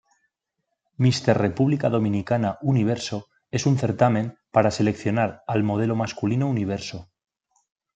[0.97, 7.11] Mister República Dominicana Universo es un certamen para seleccionar al Modelo Masculino Universo.